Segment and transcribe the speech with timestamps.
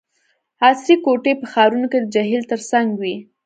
[0.67, 3.15] عصري کوټي په ښارونو کې د جهیل ترڅنګ وي